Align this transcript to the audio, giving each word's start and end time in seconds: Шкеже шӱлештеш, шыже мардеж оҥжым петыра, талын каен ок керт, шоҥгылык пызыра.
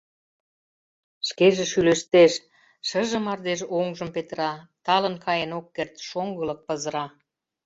Шкеже 1.27 1.65
шӱлештеш, 1.71 2.33
шыже 2.87 3.19
мардеж 3.25 3.61
оҥжым 3.77 4.09
петыра, 4.15 4.51
талын 4.85 5.15
каен 5.25 5.51
ок 5.59 5.67
керт, 5.75 5.93
шоҥгылык 6.07 6.59
пызыра. 6.67 7.05